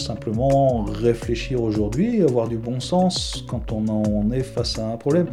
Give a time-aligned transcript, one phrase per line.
[0.00, 5.28] simplement réfléchir aujourd'hui avoir du bon sens quand on en est face à un problème.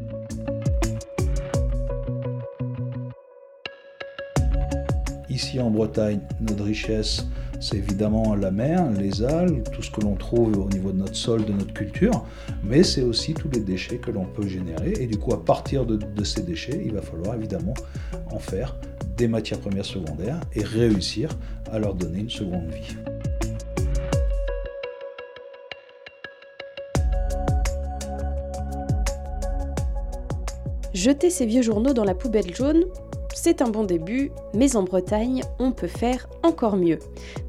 [5.30, 7.26] Ici en Bretagne, notre richesse,
[7.60, 11.16] c'est évidemment la mer, les algues, tout ce que l'on trouve au niveau de notre
[11.16, 12.26] sol, de notre culture,
[12.64, 14.94] mais c'est aussi tous les déchets que l'on peut générer.
[15.00, 17.74] Et du coup, à partir de, ces déchets, il va falloir évidemment
[18.32, 18.76] en faire
[19.16, 21.30] des matières premières secondaires et réussir
[21.72, 22.96] à leur donner une seconde vie.
[30.98, 32.86] Jeter ces vieux journaux dans la poubelle jaune,
[33.32, 36.98] c'est un bon début, mais en Bretagne, on peut faire encore mieux.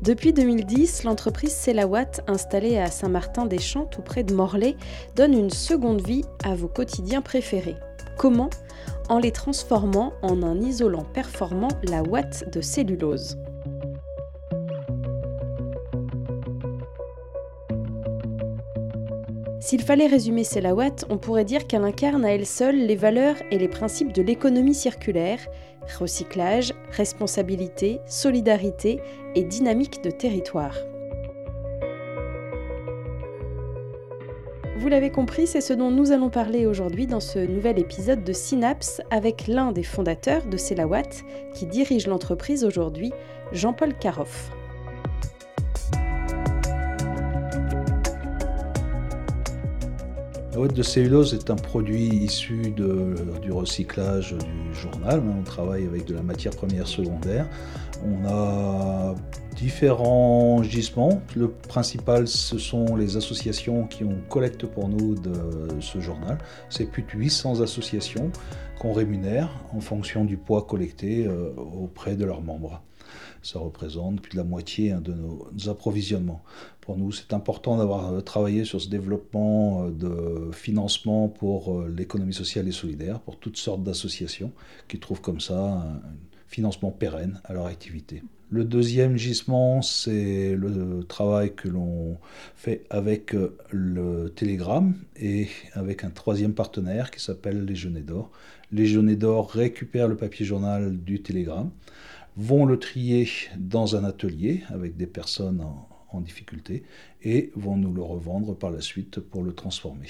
[0.02, 4.76] Depuis 2010, l'entreprise Celawatt, installée à Saint-Martin-des-Champs, tout près de Morlaix,
[5.16, 7.76] donne une seconde vie à vos quotidiens préférés.
[8.18, 8.50] Comment?
[9.08, 13.38] En les transformant en un isolant performant, la watt de cellulose.
[19.68, 23.58] S'il fallait résumer Celawatt, on pourrait dire qu'elle incarne à elle seule les valeurs et
[23.58, 25.40] les principes de l'économie circulaire,
[25.98, 28.98] recyclage, responsabilité, solidarité
[29.34, 30.74] et dynamique de territoire.
[34.78, 38.32] Vous l'avez compris, c'est ce dont nous allons parler aujourd'hui dans ce nouvel épisode de
[38.32, 43.12] Synapse avec l'un des fondateurs de Celawatt qui dirige l'entreprise aujourd'hui,
[43.52, 44.50] Jean-Paul Caroff.
[50.58, 55.22] La ouate de cellulose est un produit issu du recyclage du journal.
[55.24, 57.48] On travaille avec de la matière première secondaire.
[58.04, 59.14] On a
[59.54, 61.22] différents gisements.
[61.36, 65.14] Le principal, ce sont les associations qui ont collecte pour nous
[65.78, 66.38] ce journal.
[66.70, 68.32] C'est plus de 800 associations
[68.80, 72.82] qu'on rémunère en fonction du poids collecté euh, auprès de leurs membres
[73.42, 76.42] ça représente plus de la moitié hein, de nos, approvisionnements.
[76.80, 81.94] Pour nous, c'est important d'avoir euh, travaillé sur ce développement euh, de financement pour euh,
[81.94, 84.52] l'économie sociale et solidaire, pour toutes sortes d'associations
[84.88, 86.00] qui trouvent comme ça un
[86.46, 88.22] financement pérenne à leur activité.
[88.50, 92.16] Le deuxième gisement, c'est le travail que l'on
[92.56, 93.36] fait avec
[93.70, 98.30] le Télégramme et avec un troisième partenaire qui s'appelle Les Jeunets d'Or.
[98.72, 101.70] Les Jeunets d'Or récupèrent le papier journal du Télégramme
[102.38, 103.28] vont le trier
[103.58, 106.82] dans un atelier avec des personnes en, difficulté
[107.22, 110.08] et vont nous le revendre par la suite pour le transformer.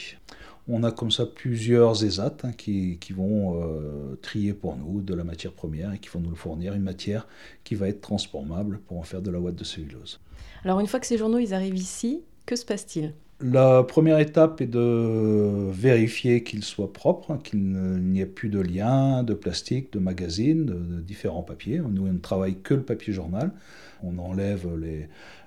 [0.66, 5.22] On a comme ça plusieurs ESAT hein, qui, vont euh, trier pour nous de la
[5.22, 7.26] matière première et qui vont nous fournir une matière
[7.62, 10.20] qui va être transformable pour en faire de la ouate de cellulose.
[10.64, 13.12] Alors une fois que ces journaux ils arrivent ici, que se passe-t-il?
[13.40, 19.22] La première étape est de vérifier qu'ils soient propres, qu'il n'y ait plus de liens,
[19.22, 21.78] de plastique, de magazines, de, différents papiers.
[21.78, 23.52] Nous, on ne travaille que le papier journal.
[24.02, 24.66] On enlève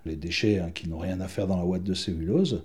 [0.05, 2.63] les, déchets hein, qui n'ont rien à faire dans la boîte de cellulose.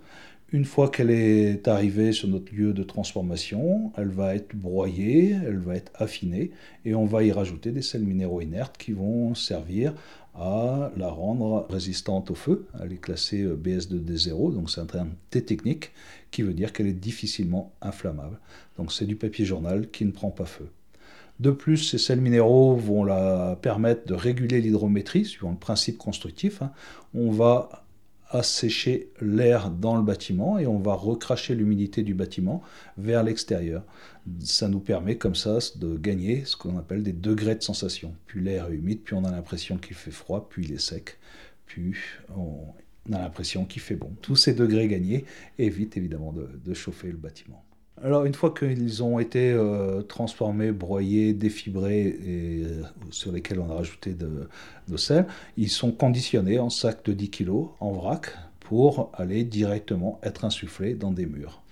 [0.53, 5.59] Une fois qu'elle est arrivée sur notre lieu de transformation, elle va être broyée, elle
[5.59, 6.53] va être affinée
[6.85, 9.93] et on va y rajouter des sels minéraux inertes qui vont servir
[10.39, 12.67] à la rendre résistante au feu.
[12.83, 15.93] Elle est classée euh, BS2D0, donc c'est un terme T technique
[16.31, 18.39] qui veut dire qu'elle est difficilement inflammable.
[18.77, 20.69] Donc c'est du papier journal qui ne prend pas feu.
[21.39, 26.63] De plus, ces sels minéraux vont la permettre de réguler l'hydrométrie, suivant le principe constructif.
[26.63, 26.73] Hein.
[27.15, 27.86] On va
[28.31, 32.63] assécher l'air dans le bâtiment et on va recracher l'humidité du bâtiment
[32.97, 33.85] vers l'extérieur.
[34.41, 38.15] Ça nous permet comme ça de gagner ce qu'on appelle des degrés de sensation.
[38.27, 41.19] Plus l'air est humide, plus on a l'impression qu'il fait froid, puis il est sec,
[41.67, 44.13] plus on a l'impression qu'il fait bon.
[44.23, 45.25] Tous ces degrés gagnés
[45.59, 47.66] évitent évidemment de chauffer le bâtiment.
[48.05, 53.71] Alors une fois qu'ils ont été euh, transformés, broyés, défibrés et euh, sur lesquels on
[53.71, 55.27] a rajouté de, sel,
[55.57, 60.95] ils sont conditionnés en sacs de 10 kg en vrac pour aller directement être insufflés
[60.95, 61.63] dans des murs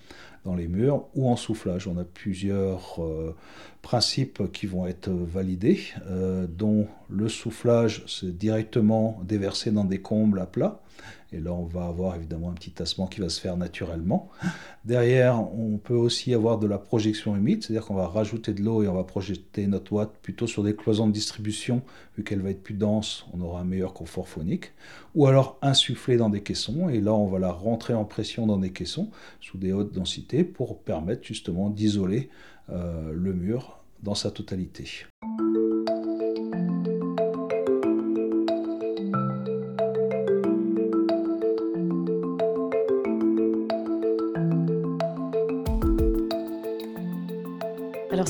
[0.45, 1.87] dans les murs ou en soufflage.
[1.87, 3.35] On a plusieurs euh,
[3.81, 5.79] principes qui vont être validés,
[6.49, 10.81] dont le soufflage, c'est directement déversé dans des combles à plat.
[11.33, 14.29] Et là, on va avoir évidemment un petit tassement qui va se faire naturellement.
[14.85, 18.83] Derrière, on peut aussi avoir de la projection humide, c'est-à-dire qu'on va rajouter de l'eau
[18.83, 21.81] et on va projeter notre ouate plutôt sur des cloisons de distribution.
[22.17, 24.71] Vu qu'elle va être plus dense, on aura un meilleur confort phonique.
[25.15, 28.57] Ou alors insuffler dans des caissons et là, on va la rentrer en pression dans
[28.57, 29.09] des caissons
[29.41, 32.29] sous des hautes densités pour permettre justement d'isoler
[32.69, 35.05] euh, le mur dans sa totalité.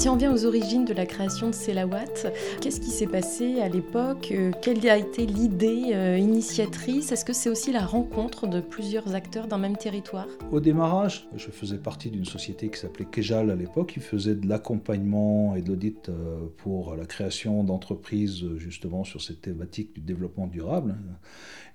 [0.05, 2.29] Si on vient aux origines de la création de Selawat,
[2.61, 7.11] qu'est-ce qui s'est passé à l'époque euh, Quelle a été l'idée euh, initiatrice?
[7.11, 10.27] Est-ce que c'est aussi la rencontre de plusieurs acteurs d'un même territoire?
[10.51, 14.47] Au démarrage, je faisais partie d'une société qui s'appelait Kejal à l'époque, qui faisait de
[14.47, 20.45] l'accompagnement et de l'audit euh, pour la création d'entreprises justement sur cette thématique du développement
[20.45, 20.97] durable.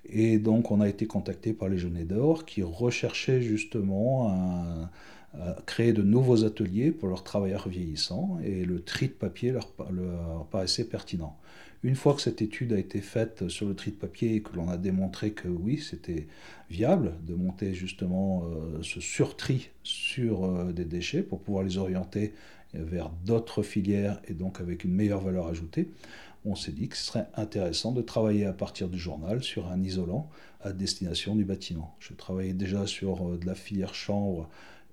[0.04, 4.88] Et donc on a été contacté par les Jeunes d'Or qui recherchaient justement un
[5.64, 9.68] créer de nouveaux ateliers pour leurs travailleurs vieillissants et le tri de papier leur,
[10.50, 11.38] paraissait pertinent.
[11.82, 14.54] Une fois que cette étude a été faite sur le tri de papier et que
[14.54, 16.26] l'on a démontré que oui, c'était
[16.68, 22.34] viable de monter justement euh, ce surtri sur euh, des déchets pour pouvoir les orienter
[22.74, 25.88] vers d'autres filières et donc avec une meilleure valeur ajoutée,
[26.44, 29.82] on s'est dit que ce serait intéressant de travailler à partir du journal sur un
[29.82, 30.30] isolant
[30.62, 31.94] à destination du bâtiment.
[31.98, 34.48] Je travaillais déjà sur euh, de la filière chanvre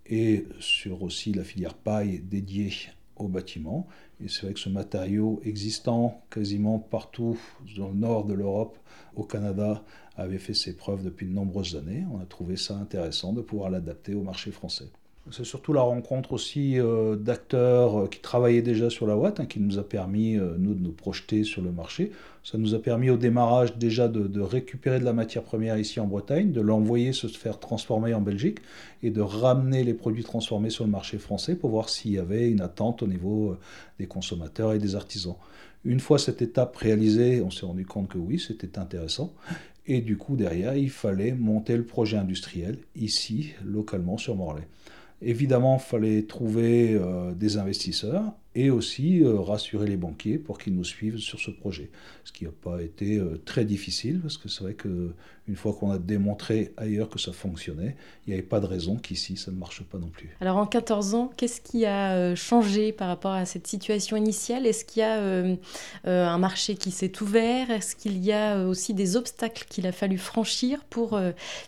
[0.10, 2.72] et sur aussi la filière paille dédiée
[3.16, 3.88] au bâtiment.
[4.24, 7.38] Et c'est vrai que ce matériau existant quasiment partout
[7.78, 8.78] dans le nord de l'Europe,
[9.16, 9.84] au Canada,
[10.16, 12.06] avait fait ses preuves depuis de nombreuses années.
[12.12, 14.90] On a trouvé ça intéressant de pouvoir l'adapter au marché français.
[15.32, 19.46] C'est surtout la rencontre aussi euh, d'acteurs euh, qui travaillaient déjà sur la Watt, hein,
[19.46, 22.12] qui nous a permis, euh, nous, de nous projeter sur le marché.
[22.44, 26.08] Ça nous a permis au démarrage déjà de, récupérer de la matière première ici en
[26.08, 28.60] Bretagne, de l'envoyer se faire transformer en Belgique
[29.04, 32.50] et de ramener les produits transformés sur le marché français pour voir s'il y avait
[32.50, 33.58] une attente au niveau
[34.00, 35.36] des consommateurs et des artisans.
[35.84, 39.34] Une fois cette étape réalisée, on s'est rendu compte que oui, c'était intéressant.
[39.86, 44.68] Et du coup, derrière, il fallait monter le projet industriel ici, localement, sur Morlaix.
[45.22, 50.76] Évidemment, il fallait trouver euh, des investisseurs et aussi euh, rassurer les banquiers pour qu'ils
[50.76, 51.92] nous suivent sur ce projet.
[52.24, 55.92] Ce qui n'a pas été euh, très difficile parce que c'est vrai qu'une fois qu'on
[55.92, 57.96] a démontré ailleurs que ça fonctionnait,
[58.26, 60.36] il n'y avait pas de raison qu'ici ça ne marche pas non plus.
[60.42, 64.66] Alors en 14 ans, qu'est-ce qui a euh, changé par rapport à cette situation initiale?
[64.66, 65.18] Est-ce qu'il y a
[66.06, 67.70] un marché qui s'est ouvert?
[67.70, 71.20] Est-ce qu'il y a aussi des obstacles qu'il a fallu franchir pour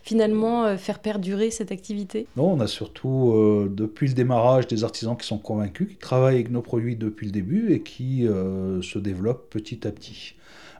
[0.02, 2.26] finalement faire perdurer cette activité?
[2.36, 6.50] Non, on a surtout depuis le démarrage des artisans qui sont convaincus, qui travaillent avec
[6.50, 10.34] nos produits depuis le début et qui euh, se développe petit à petit.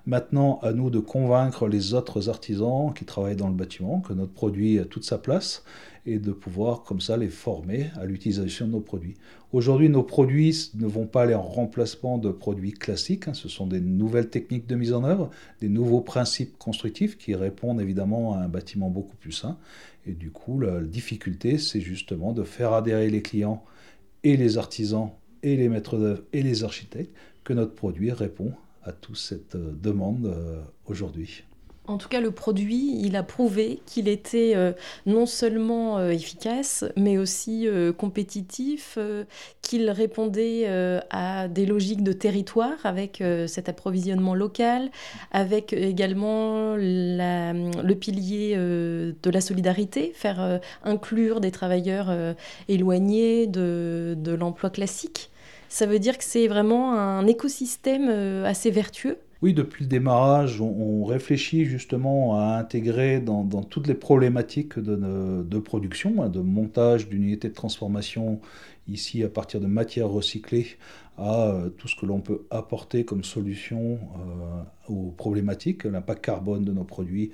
[0.06, 4.32] Maintenant, à nous de convaincre les autres artisans qui travaillent dans le bâtiment que notre
[4.32, 5.62] produit a toute sa place
[6.06, 9.16] et de pouvoir comme ça les former à l'utilisation de nos produits.
[9.52, 13.34] Aujourd'hui, nos produits ne vont pas aller en remplacement de produits classiques, hein.
[13.34, 15.28] ce sont des nouvelles techniques de mise en œuvre,
[15.60, 19.58] des nouveaux principes constructifs qui répondent évidemment à un bâtiment beaucoup plus sain.
[20.06, 23.62] Et du coup, la difficulté, c'est justement de faire adhérer les clients
[24.24, 25.10] et les artisans
[25.42, 27.14] et les maîtres d'œuvre et les architectes
[27.44, 28.52] que notre produit répond
[28.82, 31.44] à toute cette euh, demande euh, aujourd'hui.
[31.90, 34.72] En tout cas, le produit, il a prouvé qu'il était euh,
[35.06, 38.96] non seulement euh, efficace, mais aussi euh, compétitif,
[39.60, 40.66] qu'il répondait
[41.10, 44.90] à des logiques de territoire avec cet approvisionnement local,
[45.32, 52.34] avec également le pilier de la solidarité, faire inclure des travailleurs
[52.68, 55.30] éloignés de, de l'emploi classique.
[55.68, 58.08] Ça veut dire que c'est vraiment un écosystème
[58.44, 64.78] assez vertueux oui, depuis le démarrage, on, réfléchit justement à intégrer dans, toutes les problématiques
[64.78, 68.40] de, production, hein, de montage d'unités de transformation
[68.86, 70.66] ici à partir de matières recyclées
[71.16, 76.64] à euh, tout ce que l'on peut apporter comme solution euh, aux problématiques, l'impact carbone
[76.64, 77.30] de nos produits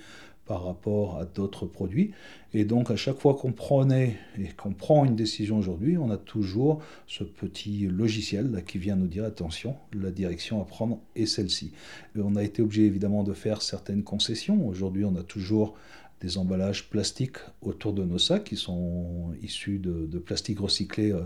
[0.47, 2.13] par rapport à d'autres produits.
[2.55, 6.17] Et donc à chaque fois qu'on prenait et qu'on prend une décision aujourd'hui, on a
[6.17, 11.73] toujours ce petit logiciel qui vient nous dire attention, la direction à prendre est celle-ci.
[12.17, 14.67] On a été obligé évidemment de faire certaines concessions.
[14.67, 15.75] Aujourd'hui, on a toujours
[16.21, 21.21] des emballages plastiques autour de nos sacs qui sont issus de, plastique recyclé euh,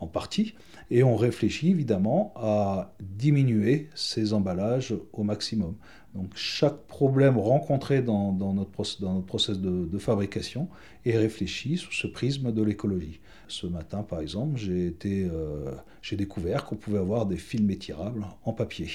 [0.00, 0.54] en partie.
[0.90, 5.74] Et on réfléchit évidemment à diminuer ces emballages au maximum.
[6.14, 10.68] Donc chaque problème rencontré dans, notre, process de, fabrication
[11.04, 13.20] est réfléchi sous ce prisme de l'écologie.
[13.46, 15.72] Ce matin, par exemple, j'ai euh,
[16.12, 18.88] découvert qu'on pouvait avoir des films étirables en papier.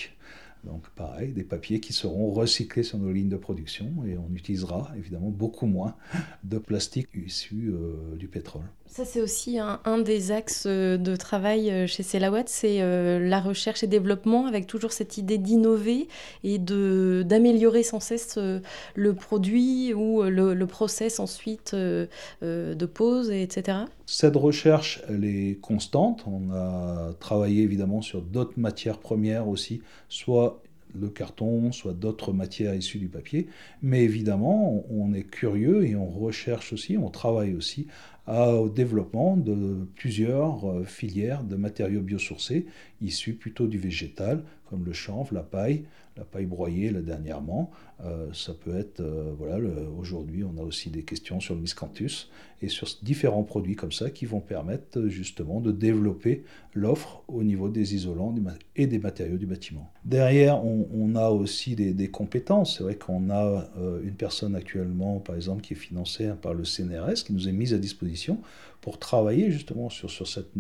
[0.64, 4.92] Donc pareil, des papiers qui seront recyclés sur nos lignes de production et on utilisera
[4.98, 5.96] évidemment beaucoup moins
[6.44, 8.64] de plastique issu euh, du pétrole.
[8.96, 13.82] Ça, c'est aussi un, des axes euh, de travail euh, chez Selawat, c'est la recherche
[13.82, 16.08] et développement avec toujours cette idée d'innover
[16.44, 23.80] et d'améliorer sans cesse le produit ou le, le process ensuite de pose, etc.
[24.06, 26.26] Cette recherche, elle est constante.
[26.28, 30.62] On a travaillé évidemment sur d'autres matières premières aussi, soit
[30.94, 33.48] le carton, soit d'autres matières issues du papier.
[33.82, 37.88] Mais évidemment, on est curieux et on recherche aussi, on travaille aussi
[38.28, 42.66] au développement de plusieurs euh, filières de matériaux biosourcés
[43.02, 45.84] issus plutôt du végétal, comme le chanvre, la paille,
[46.18, 47.72] la paille broyée là dernièrement.
[48.04, 49.58] Euh, ça peut être, euh, voilà,
[49.98, 52.30] aujourd'hui on a aussi des questions sur le miscanthus
[52.62, 56.44] et sur différents produits comme ça qui vont permettre justement de développer
[56.74, 58.34] l'offre au niveau des isolants
[58.76, 59.92] et des matériaux du bâtiment.
[60.06, 62.78] Derrière, on, a aussi des, compétences.
[62.78, 63.70] C'est vrai qu'on a
[64.04, 67.74] une personne actuellement, par exemple, qui est financée par le CNRS, qui nous est mise
[67.74, 68.40] à disposition
[68.84, 70.52] pour travailler justement sur, cette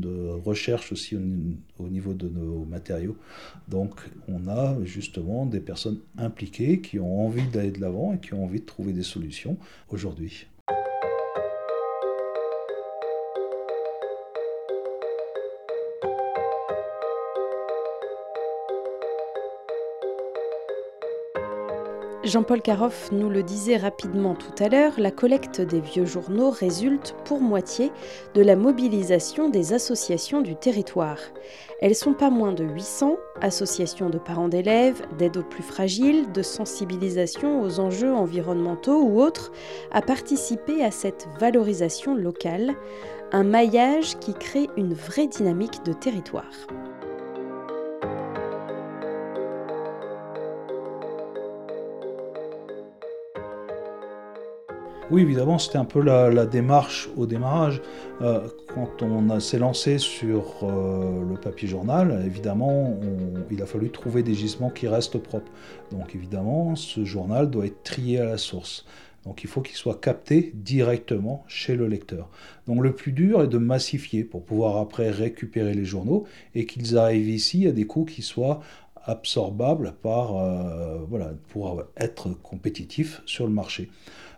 [0.46, 1.18] recherche aussi
[1.78, 3.18] au, niveau de nos matériaux.
[3.68, 4.00] Donc
[4.30, 8.46] on a justement des personnes impliquées qui ont envie d'aller de l'avant et qui ont
[8.46, 9.58] envie de trouver des solutions
[9.90, 10.48] aujourd'hui.
[22.24, 27.16] Jean-Paul Caroff nous le disait rapidement tout à l'heure, la collecte des vieux journaux résulte
[27.26, 27.92] pour moitié
[28.34, 31.18] de la mobilisation des associations du territoire.
[31.82, 36.42] Elles sont pas moins de 800, associations de parents d'élèves, d'aide aux plus fragiles, de
[36.42, 39.52] sensibilisation aux enjeux environnementaux ou autres,
[39.92, 42.74] à participer à cette valorisation locale,
[43.34, 46.68] un maillage qui crée une vraie dynamique de territoire.
[55.14, 57.84] Oui, évidemment, c'était un peu la, démarche au démarrage.
[58.24, 63.00] Euh, quand on s'est lancé sur euh, le papier journal, évidemment,
[63.52, 65.52] il a fallu trouver des gisements qui restent propres.
[65.92, 68.88] Donc évidemment, ce journal doit être trié à la source.
[69.24, 72.28] Donc il faut qu'il soit capté directement chez le lecteur.
[72.66, 76.98] Donc le plus dur est de massifier pour pouvoir après récupérer les journaux et qu'ils
[76.98, 78.62] arrivent ici à des coûts qui soient
[79.06, 80.98] absorbables par, euh,
[81.50, 83.92] pour être compétitifs sur le marché.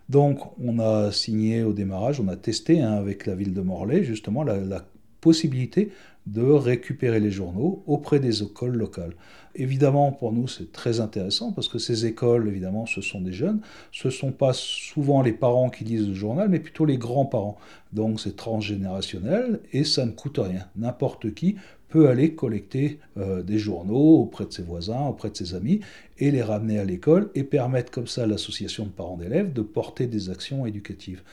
[0.10, 4.04] Donc on a signé au démarrage, on a testé hein, avec la ville de Morlaix
[4.04, 4.86] justement la,
[5.22, 5.90] possibilité
[6.28, 9.16] de récupérer les journaux auprès des écoles locales.
[9.56, 13.60] Évidemment, pour nous, c'est très intéressant parce que ces écoles, évidemment, ce sont des jeunes.
[13.92, 17.58] Ce ne sont pas souvent les parents qui lisent le journal, mais plutôt les grands-parents.
[17.92, 20.68] Donc c'est transgénérationnel et ça ne coûte rien.
[20.76, 21.56] N'importe qui
[22.04, 25.80] aller collecter euh, des journaux auprès de ses voisins, auprès de ses amis,
[26.18, 29.62] et les ramener à l'école et permettre comme ça à l'association de parents d'élèves de
[29.62, 31.24] porter des actions éducatives.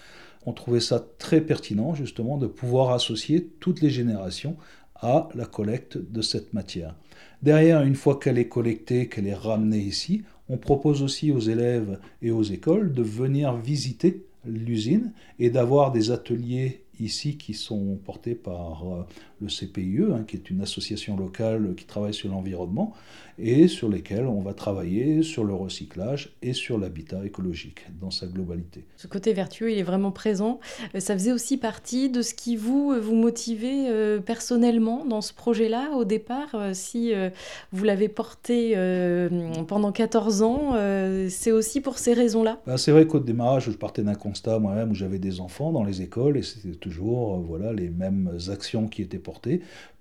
[0.47, 4.57] On trouvait ça très pertinent justement de pouvoir associer toutes les générations
[4.97, 6.95] à la collecte de cette matière.
[7.42, 11.99] Derrière, une fois qu'elle est collectée, qu'elle est ramenée ici, on propose aussi aux élèves
[12.23, 18.35] et aux écoles de venir visiter l'usine et d'avoir des ateliers ici qui sont portés
[18.35, 19.07] par euh,
[19.43, 22.95] le CPIE, hein, qui est une association locale qui travaille sur l'environnement,
[23.39, 28.27] et sur lesquels on va travailler sur le recyclage et sur l'habitat écologique dans sa
[28.27, 28.85] globalité.
[28.97, 30.61] Ce côté vertueux, il est vraiment présent.
[30.95, 35.33] Euh, ça faisait aussi partie de ce qui vous, euh, vous motivait personnellement dans ce
[35.33, 36.55] projet-là au départ.
[36.73, 37.13] Si
[37.73, 38.75] vous l'avez porté
[39.67, 40.75] pendant 14 ans,
[41.29, 42.61] c'est aussi pour ces raisons-là?
[42.67, 45.85] Bah, C'est vrai qu'au démarrage, je partais d'un constat moi-même où j'avais des enfants dans
[45.85, 49.32] les écoles et c'était toujours voilà, les mêmes actions qui étaient portées,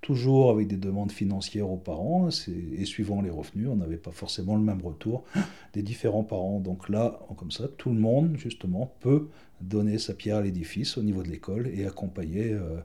[0.01, 4.55] toujours avec des demandes financières aux parents, et suivant les revenus, on n'avait pas forcément
[4.55, 5.23] le même retour
[5.73, 6.59] des différents parents.
[6.59, 9.27] Donc là, comme ça, tout le monde, justement, peut
[9.61, 12.79] donner sa pierre à l'édifice au niveau de l'école et accompagner euh,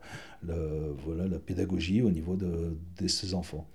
[0.47, 3.67] la pédagogie au niveau de ses enfants.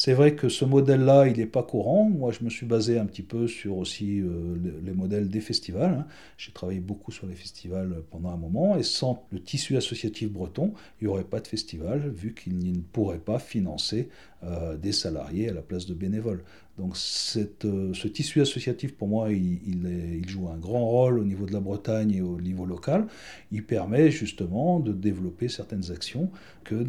[0.00, 2.08] C'est vrai que ce modèle-là, il n'est pas courant.
[2.08, 5.92] Moi, je me suis basé un petit peu sur aussi euh, les, modèles des festivals.
[5.92, 6.06] Hein.
[6.36, 10.72] J'ai travaillé beaucoup sur les festivals pendant un moment, et sans le tissu associatif breton,
[11.00, 14.08] il n'y aurait pas de festival, vu qu'il ne pourrait pas financer
[14.44, 16.44] euh, des salariés à la place de bénévoles.
[16.78, 21.52] Donc euh, ce tissu associatif, pour moi, il, joue un grand rôle au niveau de
[21.52, 23.06] la Bretagne et au niveau local.
[23.50, 26.30] Il permet justement de développer certaines actions
[26.64, 26.84] que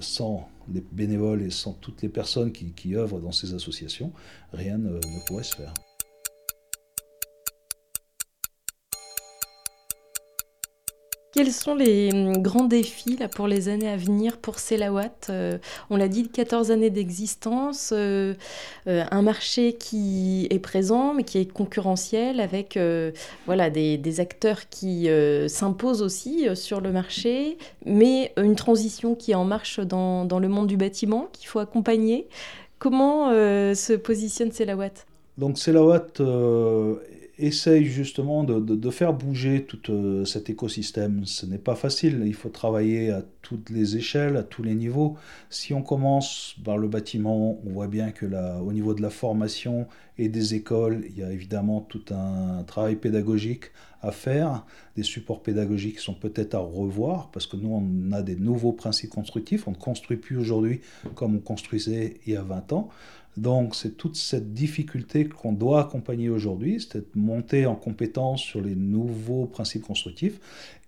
[0.00, 4.12] sans les bénévoles et sans toutes les personnes qui, œuvrent dans ces associations,
[4.52, 5.74] rien ne pourrait se faire.
[11.32, 15.58] Quels sont les hum, grands défis là, pour les années à venir pour Selawat euh,
[15.88, 18.34] On l'a dit, 14 années d'existence, euh,
[18.88, 22.78] euh, un marché qui est présent mais qui est concurrentiel avec
[23.46, 25.08] voilà, des, acteurs qui
[25.46, 30.66] s'imposent aussi sur le marché, mais une transition qui est en marche dans, le monde
[30.66, 32.26] du bâtiment qu'il faut accompagner.
[32.78, 34.90] Comment se positionne Selawat?
[35.38, 35.58] Donc
[37.44, 41.24] essaye justement de, faire bouger tout euh, cet écosystème.
[41.24, 45.16] Ce n'est pas facile, il faut travailler à toutes les échelles, à tous les niveaux.
[45.48, 48.26] Si on commence par le bâtiment, on voit bien que
[48.60, 49.86] au niveau de la formation
[50.18, 54.64] et des écoles, il y a évidemment tout un travail pédagogique à faire,
[54.96, 59.10] des supports pédagogiques sont peut-être à revoir, parce que nous, on a des nouveaux principes
[59.10, 60.80] constructifs, on ne construit plus aujourd'hui
[61.14, 62.88] comme on construisait il y a 20 ans.
[63.36, 68.74] Donc c'est toute cette difficulté qu'on doit accompagner aujourd'hui, cette montée en compétence sur les
[68.74, 70.40] nouveaux principes constructifs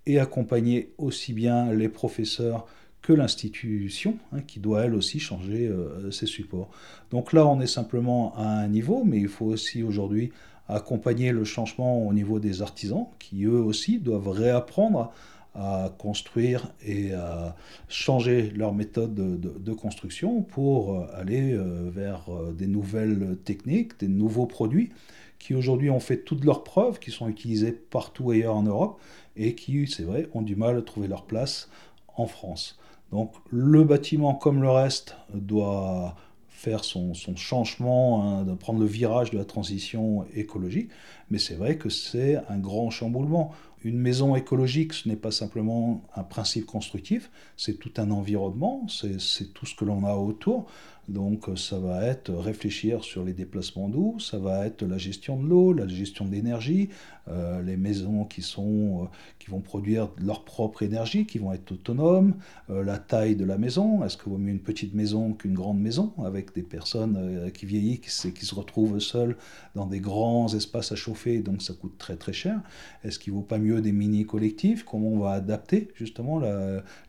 [0.07, 2.67] et accompagner aussi bien les professeurs
[3.01, 6.71] que l'institution, hein, qui doit elle aussi changer euh, ses supports.
[7.11, 10.31] Donc là, on est simplement à un niveau, mais il faut aussi aujourd'hui
[10.69, 15.13] accompagner le changement au niveau des artisans, qui eux aussi doivent réapprendre
[15.55, 17.55] à construire et à
[17.89, 24.09] changer leur méthode de, construction pour euh, aller euh, vers euh, des nouvelles techniques, des
[24.09, 24.91] nouveaux produits
[25.39, 29.01] qui aujourd'hui ont fait toutes leurs preuves, qui sont utilisés partout ailleurs en Europe
[29.37, 31.69] et qui, c'est vrai, ont du mal à trouver leur place
[32.17, 32.79] en France.
[33.11, 36.15] Donc le bâtiment, comme le reste, doit
[36.63, 40.91] faire son, changement, hein, prendre le virage de la transition écologique.
[41.29, 43.51] Mais c'est vrai que c'est un grand chamboulement.
[43.85, 49.53] Une maison écologique, ce n'est pas simplement un principe constructif, c'est tout un environnement, c'est
[49.53, 50.71] tout ce que l'on a autour.
[51.09, 55.49] Donc ça va être réfléchir sur les déplacements d'eau, ça va être la gestion de
[55.49, 56.91] l'eau, la gestion de l'énergie,
[57.29, 59.07] euh, les maisons qui, sont, euh,
[59.39, 62.35] qui vont produire leur propre énergie, qui vont être autonomes,
[62.71, 65.81] euh, la taille de la maison, est-ce qu'il vaut mieux une petite maison qu'une grande
[65.81, 69.37] maison avec des personnes qui vieillissent et qui se retrouvent seules
[69.75, 72.61] dans des grands espaces à chauffer, donc ça coûte très très cher.
[73.05, 76.41] Est-ce qu'il ne vaut pas mieux des mini-collectifs Comment on va adapter justement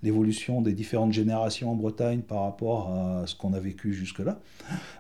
[0.02, 4.40] l'évolution des différentes générations en Bretagne par rapport à ce qu'on a vécu jusque-là.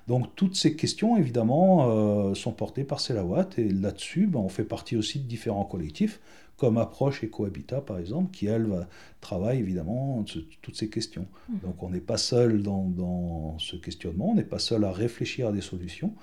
[0.08, 4.66] Donc toutes ces questions, évidemment, euh, sont portées par Celawatt, et là-dessus, ben, on fait
[4.66, 6.20] partie aussi de différents collectifs,
[6.58, 8.88] comme Approche et Cohabitat, par exemple, qui, elles,
[9.22, 10.24] travaillent évidemment
[10.62, 11.26] toutes ces questions.
[11.50, 11.54] Mmh.
[11.64, 15.52] Donc on n'est pas seul dans, ce questionnement, on n'est pas seul à réfléchir à
[15.52, 16.14] des solutions,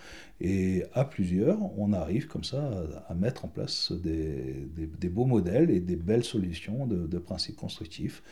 [0.40, 2.70] et à plusieurs, on arrive comme ça
[3.08, 8.22] à, mettre en place des, beaux modèles et des belles solutions de, de principes constructifs.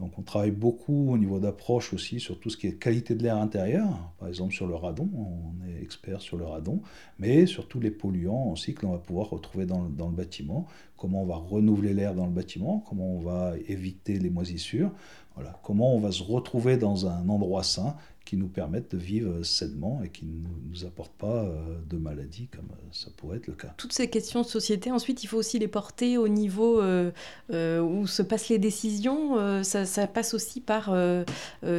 [0.00, 3.22] Donc on travaille beaucoup au niveau d'approche aussi sur tout ce qui est qualité de
[3.22, 6.82] l'air intérieur, par exemple sur le radon, on est expert sur le radon,
[7.18, 10.66] mais sur tous les polluants aussi que l'on va pouvoir retrouver dans, dans le bâtiment,
[10.96, 14.92] comment on va renouveler l'air dans le bâtiment, comment on va éviter les moisissures,
[15.38, 19.44] voilà, comment on va se retrouver dans un endroit sain qui nous permettent de vivre
[19.44, 23.46] sainement et qui ne nous apportent pas euh, de maladies comme euh, ça pourrait être
[23.46, 23.72] le cas.
[23.76, 27.12] Toutes ces questions de société, ensuite, il faut aussi les porter au niveau euh,
[27.48, 29.62] où se passent les décisions.
[29.62, 30.92] Ça, passe aussi par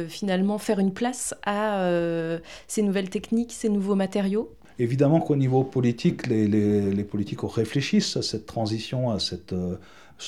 [0.08, 1.86] finalement faire une place à
[2.66, 4.50] ces nouvelles techniques, ces nouveaux matériaux.
[4.78, 9.54] Évidemment qu'au niveau politique, les, les, les, politiques réfléchissent à cette transition, à cette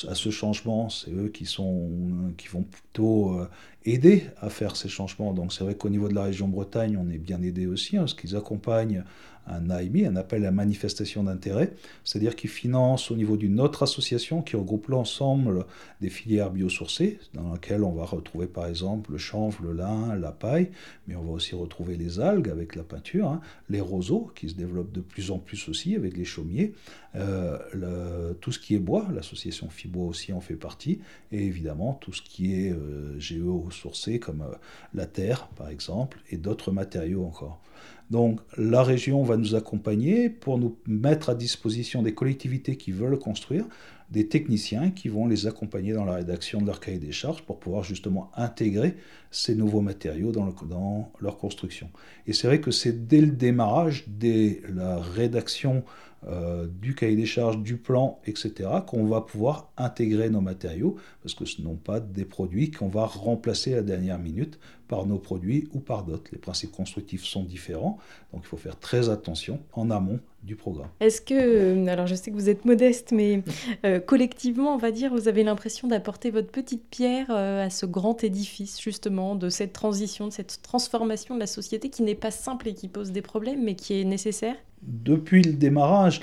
[0.08, 0.88] à ce changement.
[0.88, 1.90] C'est eux qui, sont,
[2.36, 3.48] qui vont plutôt euh,
[3.84, 5.32] aider à faire ces changements.
[5.32, 8.00] Donc c'est vrai qu'au niveau de la région Bretagne, on est bien aidé aussi, hein,
[8.00, 9.04] parce qu'ils accompagnent
[9.46, 11.72] un AMI, un appel à manifestation d'intérêt,
[12.04, 15.66] c'est-à-dire qu'ils financent au niveau d'une autre association qui regroupe l'ensemble
[16.00, 20.32] des filières biosourcées, dans laquelle on va retrouver par exemple le chanvre, le lin, la
[20.32, 20.70] paille,
[21.08, 24.54] mais on va aussi retrouver les algues avec la peinture, hein, les roseaux qui se
[24.54, 26.72] développent de plus en plus aussi avec les chaumiers,
[27.14, 31.00] euh, tout ce qui est bois, l'association Fibois aussi en fait partie,
[31.32, 33.18] et évidemment tout ce qui est euh,
[33.72, 34.54] géo-sourcé comme euh,
[34.94, 37.60] la terre par exemple, et d'autres matériaux encore.
[38.10, 43.18] Donc la région va nous accompagner pour nous mettre à disposition des collectivités qui veulent
[43.18, 43.64] construire,
[44.10, 47.58] des techniciens qui vont les accompagner dans la rédaction de leur cahier des charges pour
[47.58, 48.96] pouvoir justement intégrer
[49.30, 51.88] ces nouveaux matériaux dans, dans leur construction.
[52.26, 55.82] Et c'est vrai que c'est dès le démarrage, dès la rédaction
[56.28, 61.34] euh, du cahier des charges, du plan, etc., qu'on va pouvoir intégrer nos matériaux, parce
[61.34, 65.04] que ce ne sont pas des produits qu'on va remplacer à la dernière minute par
[65.06, 66.30] nos produits ou par d'autres.
[66.30, 67.98] Les principes constructifs sont différents,
[68.32, 70.90] donc il faut faire très attention en amont du programme.
[71.00, 73.42] Est-ce que, euh, alors je sais que vous êtes modeste, mais
[73.84, 78.22] euh, collectivement, on va dire, vous avez l'impression d'apporter votre petite pierre à ce grand
[78.22, 82.68] édifice, justement, de cette transition, de cette transformation de la société qui n'est pas simple
[82.68, 84.54] et qui pose des problèmes, mais qui est nécessaire?
[84.82, 86.20] Depuis le démarrage,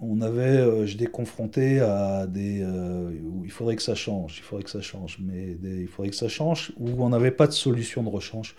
[0.00, 3.10] on avait, euh, j'étais confronté à des, euh,
[3.44, 6.28] il faudrait que ça change, il faudrait que ça change, mais il faudrait que ça
[6.28, 8.54] change, où on n'avait pas de solution de rechange.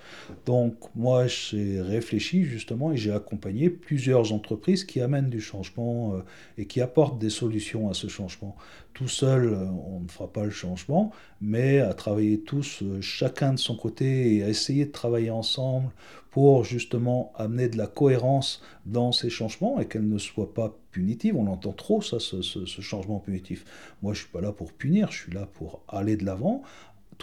[0.46, 6.20] Donc moi, j'ai réfléchi justement et j'ai accompagné plusieurs entreprises qui amènent du changement euh,
[6.58, 8.58] et qui apportent des solutions à ce changement.
[8.94, 9.54] Tout seul,
[9.88, 14.44] on ne fera pas le changement, mais à travailler tous, chacun de son côté, et
[14.44, 15.90] à essayer de travailler ensemble
[16.32, 21.36] pour justement amener de la cohérence dans ces changements et qu'elles ne soient pas punitives.
[21.36, 23.66] On entend trop ça, ce, ce changement punitif.
[24.02, 26.64] Moi, je suis pas là pour punir, je suis là pour aller de l'avant,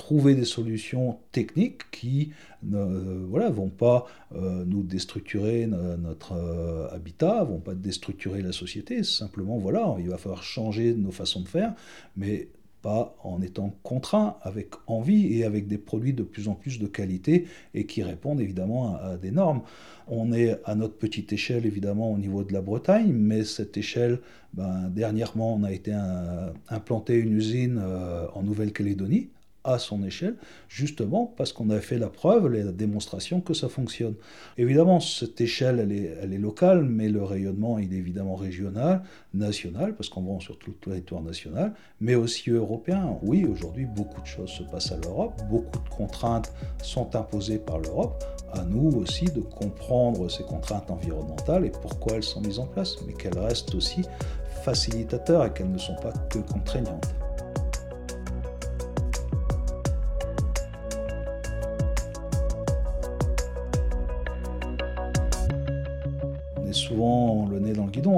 [0.00, 2.32] trouver des solutions techniques qui
[2.62, 8.52] ne euh, voilà, vont pas euh, nous déstructurer notre euh, habitat, vont pas déstructurer la
[8.52, 9.02] société.
[9.04, 11.74] Simplement, voilà, il va falloir changer nos façons de faire,
[12.16, 12.48] mais
[12.80, 16.86] pas en étant contraint, avec envie et avec des produits de plus en plus de
[16.86, 19.60] qualité et qui répondent évidemment à, des normes.
[20.08, 24.20] On est à notre petite échelle évidemment au niveau de la Bretagne, mais cette échelle,
[24.54, 25.92] ben, dernièrement on a été
[26.70, 27.78] implanté une usine
[28.32, 29.28] en Nouvelle-Calédonie
[29.64, 30.36] à son échelle,
[30.68, 34.14] justement parce qu'on a fait la preuve, la démonstration que ça fonctionne.
[34.56, 39.02] Évidemment, cette échelle, elle est, locale, mais le rayonnement, il est évidemment régional,
[39.34, 43.18] national, parce qu'on vend sur tout le territoire national, mais aussi européen.
[43.22, 47.78] Oui, aujourd'hui, beaucoup de choses se passent à l'Europe, beaucoup de contraintes sont imposées par
[47.78, 48.24] l'Europe.
[48.52, 52.96] À nous aussi de comprendre ces contraintes environnementales et pourquoi elles sont mises en place,
[53.06, 54.02] mais qu'elles restent aussi
[54.64, 57.19] facilitateurs et qu'elles ne sont pas que contraignantes.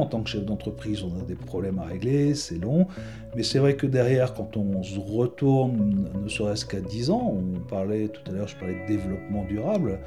[0.03, 2.88] En tant que chef d'entreprise, on a des problèmes à régler, c'est long.
[3.37, 7.61] Mais c'est vrai que derrière, quand on se retourne, ne serait-ce qu'à 10 ans, on
[7.61, 10.01] parlait tout à l'heure, je parlais de développement durable.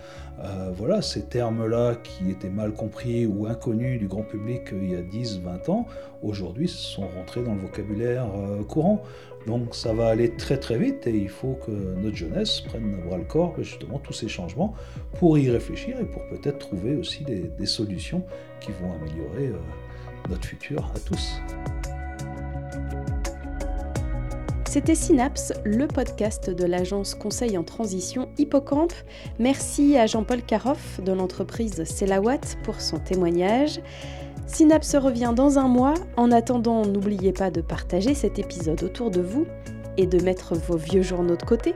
[0.43, 4.95] Euh, voilà, ces termes-là qui étaient mal compris ou inconnus du grand public il y
[4.95, 5.85] a 10, 20 ans,
[6.21, 9.01] aujourd'hui sont rentrés dans le vocabulaire euh, courant.
[9.47, 13.05] Donc ça va aller très très vite et il faut que notre jeunesse prenne à
[13.05, 14.73] bras le corps justement tous ces changements
[15.19, 18.23] pour y réfléchir et pour peut-être trouver aussi des, solutions
[18.59, 19.59] qui vont améliorer euh,
[20.29, 21.41] notre futur à tous.
[24.67, 28.93] C'était Synapse, le podcast de l'agence Conseil en Transition Hippocampe.
[29.39, 31.81] Merci à Jean-Paul Caroff de l'entreprise
[32.21, 33.79] Watt pour son témoignage.
[34.47, 35.95] Synapse revient dans un mois.
[36.17, 39.45] En attendant, n'oubliez pas de partager cet épisode autour de vous
[39.97, 41.73] et de mettre vos vieux journaux de côté